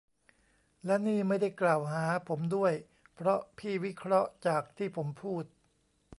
[0.85, 2.73] และนี่ไม่ได้กล่าวหาผมด้วย
[3.15, 5.45] เพราะพี่วิเคราะห์จากที่ผมพูด!